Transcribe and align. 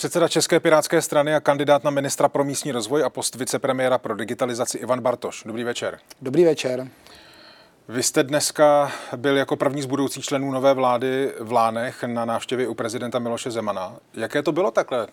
Předseda 0.00 0.28
České 0.28 0.60
pirátské 0.60 1.02
strany 1.02 1.34
a 1.34 1.40
kandidát 1.40 1.84
na 1.84 1.90
ministra 1.90 2.28
pro 2.28 2.44
místní 2.44 2.72
rozvoj 2.72 3.04
a 3.04 3.10
post 3.10 3.34
vicepremiéra 3.34 3.98
pro 3.98 4.16
digitalizaci 4.16 4.78
Ivan 4.78 5.00
Bartoš. 5.00 5.42
Dobrý 5.46 5.64
večer. 5.64 5.98
Dobrý 6.22 6.44
večer. 6.44 6.88
Vy 7.88 8.02
jste 8.02 8.22
dneska 8.22 8.92
byl 9.16 9.36
jako 9.36 9.56
první 9.56 9.82
z 9.82 9.86
budoucích 9.86 10.24
členů 10.24 10.50
nové 10.50 10.74
vlády 10.74 11.32
v 11.40 11.52
Lánech 11.52 12.04
na 12.04 12.24
návštěvě 12.24 12.68
u 12.68 12.74
prezidenta 12.74 13.18
Miloše 13.18 13.50
Zemana. 13.50 13.96
Jaké 14.14 14.42
to 14.42 14.52
bylo 14.52 14.70
takhle 14.70 15.06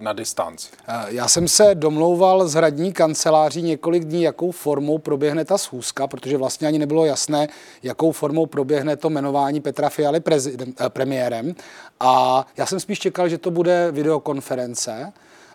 na 0.00 0.12
distanci? 0.12 0.68
Já 1.08 1.28
jsem 1.28 1.48
se 1.48 1.74
domlouval 1.74 2.48
s 2.48 2.54
hradní 2.54 2.92
kanceláří 2.92 3.62
několik 3.62 4.04
dní, 4.04 4.22
jakou 4.22 4.50
formou 4.50 4.98
proběhne 4.98 5.44
ta 5.44 5.58
schůzka, 5.58 6.06
protože 6.06 6.36
vlastně 6.36 6.68
ani 6.68 6.78
nebylo 6.78 7.04
jasné, 7.04 7.48
jakou 7.82 8.12
formou 8.12 8.46
proběhne 8.46 8.96
to 8.96 9.10
jmenování 9.10 9.60
Petra 9.60 9.88
Fialy 9.88 10.20
prezident, 10.20 10.80
eh, 10.80 10.88
premiérem. 10.88 11.54
A 12.00 12.46
já 12.56 12.66
jsem 12.66 12.80
spíš 12.80 12.98
čekal, 12.98 13.28
že 13.28 13.38
to 13.38 13.50
bude 13.50 13.88
videokonference, 13.92 15.12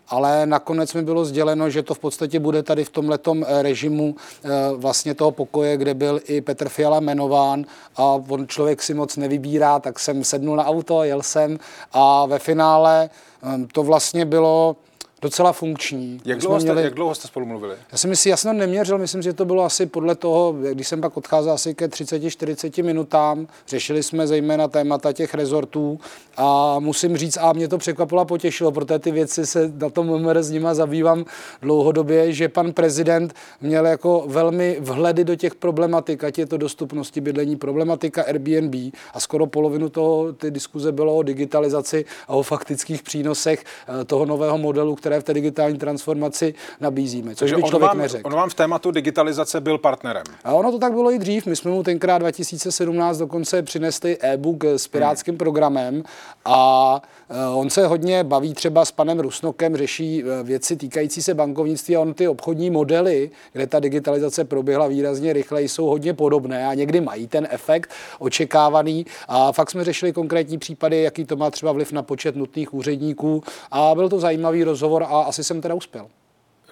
ale 0.08 0.46
nakonec 0.46 0.94
mi 0.94 1.02
bylo 1.02 1.24
sděleno, 1.24 1.70
že 1.70 1.82
to 1.82 1.94
v 1.94 1.98
podstatě 1.98 2.40
bude 2.40 2.62
tady 2.62 2.84
v 2.84 2.90
tomhletom 2.90 3.44
eh, 3.46 3.62
režimu 3.62 4.14
eh, 4.44 4.48
vlastně 4.76 5.14
toho 5.14 5.30
pokoje, 5.30 5.76
kde 5.76 5.94
byl 5.94 6.20
i 6.24 6.40
Petr 6.40 6.68
Fiala 6.68 7.00
jmenován. 7.00 7.64
A 7.96 8.02
on 8.28 8.48
člověk 8.48 8.82
si 8.82 8.94
moc 8.94 9.16
nevybírá, 9.16 9.78
tak 9.78 9.98
jsem 9.98 10.24
sednul 10.24 10.56
na 10.56 10.64
auto, 10.64 11.04
jel 11.04 11.22
jsem. 11.22 11.58
A 11.92 12.26
ve 12.26 12.38
finále 12.38 13.10
ehm, 13.42 13.66
to 13.72 13.82
vlastně 13.82 14.24
bylo 14.24 14.76
docela 15.22 15.52
funkční. 15.52 16.20
Jak 16.24 16.38
dlouho, 16.38 16.60
jste, 16.60 16.64
měli... 16.64 16.82
jak 16.82 16.94
dlouho 16.94 17.14
jste 17.14 17.28
spolu 17.28 17.46
mluvili? 17.46 17.74
Já 17.92 17.98
jsem 17.98 18.16
si 18.16 18.28
jasno 18.28 18.52
neměřil, 18.52 18.98
myslím, 18.98 19.22
že 19.22 19.32
to 19.32 19.44
bylo 19.44 19.64
asi 19.64 19.86
podle 19.86 20.14
toho, 20.14 20.52
když 20.72 20.88
jsem 20.88 21.00
pak 21.00 21.16
odcházel 21.16 21.52
asi 21.52 21.74
ke 21.74 21.86
30-40 21.86 22.84
minutám, 22.84 23.46
řešili 23.68 24.02
jsme 24.02 24.26
zejména 24.26 24.68
témata 24.68 25.12
těch 25.12 25.34
rezortů 25.34 26.00
a 26.36 26.78
musím 26.78 27.16
říct, 27.16 27.36
a 27.36 27.52
mě 27.52 27.68
to 27.68 27.78
překvapilo 27.78 28.20
a 28.20 28.24
potěšilo, 28.24 28.72
protože 28.72 28.98
ty 28.98 29.10
věci 29.10 29.46
se 29.46 29.72
na 29.76 29.90
tom 29.90 30.06
MMR 30.06 30.42
s 30.42 30.50
nima 30.50 30.74
zabývám 30.74 31.24
dlouhodobě, 31.62 32.32
že 32.32 32.48
pan 32.48 32.72
prezident 32.72 33.34
měl 33.60 33.86
jako 33.86 34.24
velmi 34.26 34.76
vhledy 34.80 35.24
do 35.24 35.36
těch 35.36 35.54
problematik, 35.54 36.24
ať 36.24 36.38
je 36.38 36.46
to 36.46 36.56
dostupnosti 36.56 37.20
bydlení, 37.20 37.56
problematika 37.56 38.22
Airbnb 38.22 38.74
a 39.14 39.20
skoro 39.20 39.46
polovinu 39.46 39.88
toho 39.88 40.32
ty 40.32 40.50
diskuze 40.50 40.92
bylo 40.92 41.16
o 41.16 41.22
digitalizaci 41.22 42.04
a 42.28 42.32
o 42.32 42.42
faktických 42.42 43.02
přínosech 43.02 43.64
eh, 44.00 44.04
toho 44.04 44.26
nového 44.26 44.58
modelu, 44.58 44.94
které 45.06 45.20
v 45.20 45.24
té 45.24 45.34
digitální 45.34 45.78
transformaci 45.78 46.54
nabízíme, 46.80 47.34
což 47.34 47.38
Takže 47.38 47.56
by 47.56 47.62
člověk 47.62 47.82
on 47.82 47.88
vám, 47.88 47.98
neřekl. 47.98 48.28
On 48.28 48.34
vám 48.34 48.50
v 48.50 48.54
tématu 48.54 48.90
digitalizace 48.90 49.60
byl 49.60 49.78
partnerem. 49.78 50.24
A 50.44 50.52
ono 50.52 50.72
to 50.72 50.78
tak 50.78 50.92
bylo 50.92 51.12
i 51.12 51.18
dřív. 51.18 51.46
My 51.46 51.56
jsme 51.56 51.70
mu 51.70 51.82
tenkrát 51.82 52.18
2017 52.18 53.18
dokonce 53.18 53.62
přinesli 53.62 54.18
e-book 54.20 54.64
s 54.64 54.88
pirátským 54.88 55.32
hmm. 55.32 55.38
programem 55.38 56.02
a 56.44 57.02
eh, 57.30 57.34
on 57.54 57.70
se 57.70 57.86
hodně 57.86 58.24
baví 58.24 58.54
třeba 58.54 58.84
s 58.84 58.92
panem 58.92 59.20
Rusnokem, 59.20 59.76
řeší 59.76 60.22
eh, 60.22 60.42
věci 60.42 60.76
týkající 60.76 61.22
se 61.22 61.34
bankovnictví 61.34 61.96
a 61.96 62.00
on 62.00 62.14
ty 62.14 62.28
obchodní 62.28 62.70
modely, 62.70 63.30
kde 63.52 63.66
ta 63.66 63.80
digitalizace 63.80 64.44
proběhla 64.44 64.86
výrazně 64.86 65.32
rychleji, 65.32 65.68
jsou 65.68 65.86
hodně 65.86 66.14
podobné 66.14 66.66
a 66.66 66.74
někdy 66.74 67.00
mají 67.00 67.26
ten 67.26 67.48
efekt 67.50 67.90
očekávaný. 68.18 69.06
A 69.28 69.52
fakt 69.52 69.70
jsme 69.70 69.84
řešili 69.84 70.12
konkrétní 70.12 70.58
případy, 70.58 71.02
jaký 71.02 71.24
to 71.24 71.36
má 71.36 71.50
třeba 71.50 71.72
vliv 71.72 71.92
na 71.92 72.02
počet 72.02 72.36
nutných 72.36 72.74
úředníků 72.74 73.42
a 73.70 73.94
byl 73.94 74.08
to 74.08 74.20
zajímavý 74.20 74.64
rozhovor 74.64 74.95
a 75.02 75.22
asi 75.22 75.44
jsem 75.44 75.60
teda 75.60 75.74
uspěl. 75.74 76.06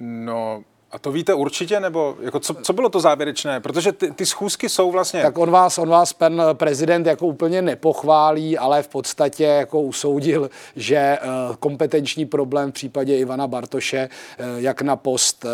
No, 0.01 0.63
a 0.93 0.99
to 0.99 1.13
víte 1.13 1.35
určitě, 1.35 1.81
nebo 1.81 2.17
jako 2.21 2.41
co, 2.41 2.55
co 2.55 2.73
bylo 2.73 2.89
to 2.89 3.01
závěrečné? 3.01 3.61
Protože 3.61 3.93
ty, 3.93 4.11
ty 4.11 4.27
schůzky 4.27 4.69
jsou 4.69 4.91
vlastně... 4.91 5.23
Tak 5.23 5.39
on 5.39 5.51
vás, 5.51 5.79
on 5.79 5.89
vás 5.89 6.13
pan 6.13 6.43
prezident 6.53 7.07
jako 7.07 7.27
úplně 7.27 7.63
nepochválí, 7.63 8.59
ale 8.59 8.83
v 8.83 8.89
podstatě 8.89 9.45
jako 9.45 9.81
usoudil, 9.81 10.51
že 10.77 11.19
uh, 11.23 11.57
kompetenční 11.57 12.27
problém 12.27 12.71
v 12.71 12.75
případě 12.75 13.19
Ivana 13.19 13.47
Bartoše, 13.47 14.09
uh, 14.09 14.47
jak 14.59 14.83
na 14.83 14.97
post 14.97 15.47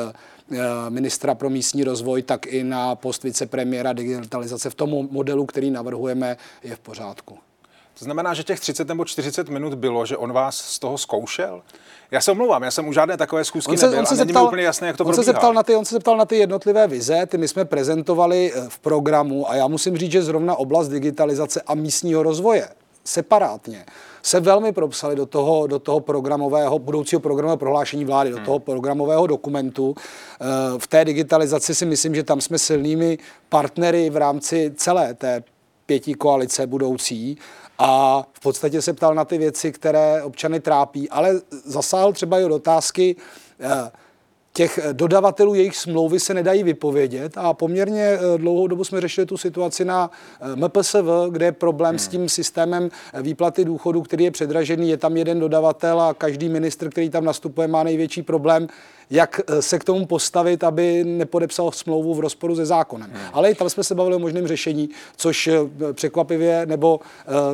ministra 0.89 1.35
pro 1.35 1.51
místní 1.51 1.85
rozvoj, 1.85 2.23
tak 2.23 2.47
i 2.47 2.65
na 2.65 2.95
post 2.95 3.25
vicepremiéra 3.25 3.93
digitalizace 3.93 4.71
v 4.71 4.75
tom 4.75 5.09
modelu, 5.11 5.47
který 5.47 5.71
navrhujeme, 5.71 6.37
je 6.63 6.77
v 6.77 6.79
pořádku. 6.79 7.39
To 8.01 8.05
znamená, 8.05 8.35
že 8.35 8.43
těch 8.43 8.61
30 8.61 8.89
nebo 8.89 9.05
40 9.05 9.49
minut 9.49 9.75
bylo, 9.75 10.07
že 10.07 10.17
on 10.17 10.33
vás 10.33 10.57
z 10.57 10.79
toho 10.79 10.99
zkoušel? 10.99 11.63
Já 12.11 12.21
se 12.21 12.33
omlouvám, 12.33 12.63
já 12.63 12.71
jsem 12.71 12.89
u 12.89 12.93
žádné 12.93 13.17
takové 13.17 13.45
zkusky 13.45 13.73
on 13.73 13.79
se, 13.79 13.87
nebyl 13.87 14.01
on 14.01 14.07
se 14.07 14.15
a 14.15 14.17
zeptal, 14.17 14.47
úplně 14.47 14.63
jasné, 14.63 14.87
jak 14.87 14.97
to 14.97 15.05
on 15.05 15.15
se, 15.15 15.23
zeptal 15.23 15.55
na 15.55 15.63
ty, 15.63 15.77
on 15.77 15.85
se 15.85 15.95
zeptal 15.95 16.17
na 16.17 16.25
ty 16.25 16.37
jednotlivé 16.37 16.87
vize, 16.87 17.27
ty 17.27 17.39
my 17.39 17.49
jsme 17.49 17.65
prezentovali 17.65 18.53
eh, 18.55 18.65
v 18.69 18.79
programu 18.79 19.51
a 19.51 19.55
já 19.55 19.69
musím 19.69 19.97
říct, 19.97 20.13
že 20.13 20.23
zrovna 20.23 20.55
oblast 20.55 20.89
digitalizace 20.89 21.63
a 21.67 21.75
místního 21.75 22.23
rozvoje 22.23 22.69
separátně 23.05 23.85
se 24.23 24.41
velmi 24.41 24.73
propsali 24.73 25.17
do 25.17 25.27
toho, 25.27 25.67
do 25.67 25.79
toho 25.79 26.01
programového, 26.01 26.79
budoucího 26.79 27.21
programového 27.21 27.57
prohlášení 27.57 28.05
vlády, 28.05 28.31
do 28.31 28.37
hmm. 28.37 28.45
toho 28.45 28.59
programového 28.59 29.27
dokumentu. 29.27 29.95
Eh, 29.97 30.45
v 30.79 30.87
té 30.87 31.05
digitalizaci 31.05 31.75
si 31.75 31.87
myslím, 31.87 32.15
že 32.15 32.23
tam 32.23 32.41
jsme 32.41 32.59
silnými 32.59 33.19
partnery 33.49 34.11
v 34.11 34.17
rámci 34.17 34.73
celé 34.77 35.15
té 35.15 35.43
pěti 35.91 36.15
koalice 36.15 36.67
budoucí. 36.67 37.39
A 37.79 38.23
v 38.33 38.41
podstatě 38.41 38.83
se 38.83 38.93
ptal 38.93 39.15
na 39.15 39.25
ty 39.25 39.39
věci, 39.39 39.73
které 39.73 40.23
občany 40.23 40.61
trápí, 40.61 41.11
ale 41.11 41.41
zasáhl 41.65 42.13
třeba 42.13 42.41
i 42.41 42.45
od 42.45 42.53
otázky 42.53 43.17
eh, 43.61 43.91
těch 44.53 44.81
dodavatelů, 44.93 45.55
jejich 45.55 45.77
smlouvy 45.77 46.21
se 46.21 46.35
nedají 46.35 46.63
vypovědět 46.63 47.33
a 47.37 47.55
poměrně 47.55 48.05
eh, 48.05 48.39
dlouhou 48.39 48.67
dobu 48.67 48.85
jsme 48.85 49.01
řešili 49.01 49.27
tu 49.27 49.37
situaci 49.37 49.85
na 49.85 50.11
eh, 50.41 50.57
MPSV, 50.57 50.97
kde 51.31 51.47
je 51.47 51.53
problém 51.53 51.91
hmm. 51.91 51.99
s 51.99 52.09
tím 52.09 52.29
systémem 52.29 52.91
výplaty 53.23 53.65
důchodu, 53.65 54.03
který 54.03 54.25
je 54.25 54.31
předražený, 54.31 54.91
je 54.91 54.97
tam 54.97 55.17
jeden 55.17 55.41
dodavatel 55.41 56.01
a 56.01 56.15
každý 56.15 56.49
ministr, 56.49 56.91
který 56.91 57.11
tam 57.11 57.25
nastupuje, 57.25 57.69
má 57.69 57.83
největší 57.83 58.23
problém, 58.23 58.69
jak 59.11 59.41
eh, 59.41 59.63
se 59.63 59.79
k 59.79 59.85
tomu 59.85 60.07
postavit, 60.07 60.65
aby 60.65 61.05
nepodepsal 61.05 61.73
smlouvu 61.73 62.15
v 62.15 62.21
rozporu 62.21 62.57
se 62.57 62.67
zákonem. 62.67 63.11
Hmm. 63.11 63.23
Ale 63.33 63.51
i 63.51 63.55
tam 63.55 63.71
jsme 63.71 63.85
se 63.85 63.95
bavili 63.95 64.17
o 64.17 64.19
možném 64.19 64.47
řešení, 64.47 64.91
což 65.17 65.51
překvapivě, 65.93 66.67
nebo 66.67 67.01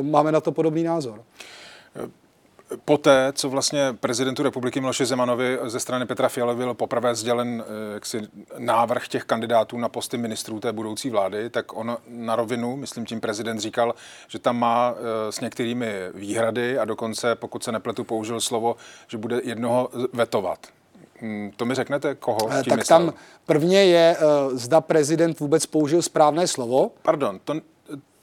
máme 0.01 0.31
na 0.31 0.41
to 0.41 0.51
podobný 0.51 0.83
názor. 0.83 1.21
Poté, 2.85 3.33
co 3.35 3.49
vlastně 3.49 3.97
prezidentu 3.99 4.43
republiky 4.43 4.79
Miloše 4.79 5.05
Zemanovi 5.05 5.59
ze 5.65 5.79
strany 5.79 6.05
Petra 6.05 6.29
Fialy 6.29 6.55
byl 6.55 6.73
poprvé 6.73 7.15
sdělen 7.15 7.63
eh, 7.67 7.93
jaksi, 7.93 8.21
návrh 8.57 9.07
těch 9.07 9.23
kandidátů 9.23 9.77
na 9.77 9.89
posty 9.89 10.17
ministrů 10.17 10.59
té 10.59 10.71
budoucí 10.71 11.09
vlády, 11.09 11.49
tak 11.49 11.77
on 11.77 11.97
na 12.07 12.35
rovinu, 12.35 12.75
myslím 12.75 13.05
tím 13.05 13.19
prezident 13.21 13.59
říkal, 13.59 13.95
že 14.27 14.39
tam 14.39 14.59
má 14.59 14.93
eh, 14.95 15.31
s 15.31 15.39
některými 15.39 15.93
výhrady 16.13 16.79
a 16.79 16.85
dokonce, 16.85 17.35
pokud 17.35 17.63
se 17.63 17.71
nepletu, 17.71 18.03
použil 18.03 18.41
slovo, 18.41 18.75
že 19.07 19.17
bude 19.17 19.41
jednoho 19.43 19.89
vetovat. 20.13 20.67
Hmm, 21.19 21.51
to 21.55 21.65
mi 21.65 21.75
řeknete, 21.75 22.15
koho? 22.15 22.39
Tím 22.39 22.49
tak 22.49 22.77
myslel? 22.77 22.99
tam 22.99 23.13
prvně 23.45 23.85
je, 23.85 24.17
zda 24.53 24.81
prezident 24.81 25.39
vůbec 25.39 25.65
použil 25.65 26.01
správné 26.01 26.47
slovo. 26.47 26.91
Pardon, 27.01 27.39
to, 27.43 27.53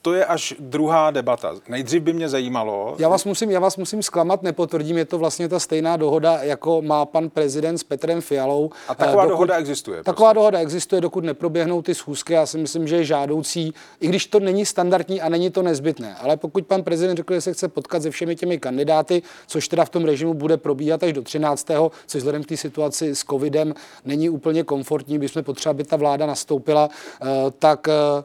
to 0.04 0.15
je 0.15 0.25
až 0.25 0.54
druhá 0.59 1.10
debata. 1.10 1.54
Nejdřív 1.69 2.03
by 2.03 2.12
mě 2.12 2.28
zajímalo... 2.28 2.97
Já 2.98 3.09
vás 3.09 3.25
musím, 3.25 3.50
já 3.50 3.60
vás 3.60 3.76
musím 3.76 4.03
zklamat, 4.03 4.42
nepotvrdím, 4.42 4.98
je 4.98 5.04
to 5.04 5.19
vlastně 5.19 5.48
ta 5.48 5.59
stejná 5.59 5.97
dohoda, 5.97 6.38
jako 6.42 6.82
má 6.82 7.06
pan 7.06 7.31
prezident 7.31 7.78
s 7.78 7.84
Petrem 7.84 8.20
Fialou. 8.20 8.70
A 8.88 8.94
taková 8.94 9.22
dokud, 9.22 9.31
dohoda 9.31 9.56
existuje? 9.56 10.03
Taková 10.03 10.28
prostě. 10.28 10.34
dohoda 10.34 10.59
existuje, 10.59 11.00
dokud 11.00 11.25
neproběhnou 11.25 11.82
ty 11.82 11.94
schůzky. 11.94 12.32
Já 12.32 12.47
si 12.47 12.59
myslím, 12.59 12.88
že 12.88 12.97
je 12.97 13.04
žádoucí, 13.04 13.75
i 14.00 14.09
když 14.09 14.26
to 14.26 14.41
není 14.41 14.66
standardní 14.66 15.20
a 15.20 15.28
není 15.28 15.50
to 15.50 15.62
nezbytné. 15.62 16.16
Ale 16.20 16.37
pokud 16.37 16.66
pan 16.66 16.82
prezident 16.82 17.16
řekl, 17.16 17.34
že 17.34 17.41
se 17.41 17.53
chce 17.53 17.69
potkat 17.69 18.03
se 18.03 18.10
všemi 18.10 18.37
těmi 18.37 18.59
kandidáty, 18.59 19.22
což 19.47 19.69
teda 19.69 19.84
v 19.84 19.91
tom 19.91 20.04
režimu 20.04 20.34
bude 20.34 20.56
probíhat 20.56 21.03
až 21.03 21.12
do 21.12 21.22
13., 21.22 21.66
což 22.06 22.19
vzhledem 22.19 22.43
k 22.43 22.47
té 22.47 22.56
situaci 22.56 23.14
s 23.14 23.25
covidem 23.25 23.75
není 24.04 24.28
úplně 24.31 24.64
komfortní, 24.64 25.19
bychom 25.19 25.44
potřeba, 25.44 25.70
aby 25.70 25.84
ta 25.84 25.97
vláda 25.97 26.26
nastoupila, 26.26 26.88
eh, 27.22 27.26
tak 27.59 27.88
eh, 27.88 28.25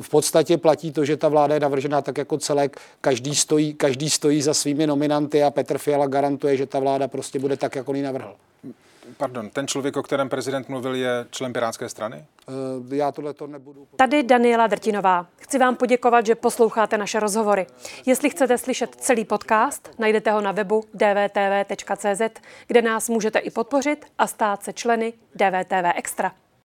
v 0.00 0.08
podstatě 0.08 0.58
platí 0.58 0.92
to, 0.92 1.04
že 1.04 1.16
ta 1.16 1.28
vláda 1.28 1.54
je 1.54 1.60
navržená 1.60 2.02
tak 2.02 2.18
jako 2.18 2.38
celek, 2.38 2.80
každý 3.00 3.34
stojí, 3.34 3.74
každý 3.74 4.10
stojí 4.10 4.42
za 4.42 4.54
svými 4.54 4.86
nominanty 4.86 5.42
a 5.42 5.50
Petr 5.50 5.78
Fiala 5.78 6.06
garantuje, 6.06 6.56
že 6.56 6.66
ta 6.66 6.78
vláda 6.78 7.08
prostě 7.08 7.38
bude 7.38 7.56
tak, 7.56 7.76
jako 7.76 7.94
ji 7.94 8.02
navrhl. 8.02 8.34
Pardon, 9.16 9.50
ten 9.50 9.66
člověk, 9.66 9.96
o 9.96 10.02
kterém 10.02 10.28
prezident 10.28 10.68
mluvil, 10.68 10.94
je 10.94 11.26
člen 11.30 11.52
Pirátské 11.52 11.88
strany? 11.88 12.24
Uh, 12.86 12.94
já 12.94 13.12
tohle 13.12 13.34
to 13.34 13.46
nebudu. 13.46 13.86
Tady 13.96 14.22
Daniela 14.22 14.66
Drtinová. 14.66 15.26
Chci 15.36 15.58
vám 15.58 15.76
poděkovat, 15.76 16.26
že 16.26 16.34
posloucháte 16.34 16.98
naše 16.98 17.20
rozhovory. 17.20 17.66
Jestli 18.06 18.30
chcete 18.30 18.58
slyšet 18.58 18.94
celý 18.94 19.24
podcast, 19.24 19.90
najdete 19.98 20.30
ho 20.30 20.40
na 20.40 20.52
webu 20.52 20.84
dvtv.cz, 20.94 22.40
kde 22.66 22.82
nás 22.82 23.08
můžete 23.08 23.38
i 23.38 23.50
podpořit 23.50 24.06
a 24.18 24.26
stát 24.26 24.62
se 24.62 24.72
členy 24.72 25.12
DVTV 25.34 25.92
Extra. 25.96 26.32